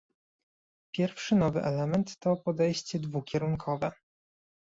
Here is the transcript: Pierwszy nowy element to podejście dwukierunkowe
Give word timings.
Pierwszy 0.95 1.35
nowy 1.35 1.61
element 1.61 2.17
to 2.19 2.35
podejście 2.35 2.99
dwukierunkowe 2.99 3.91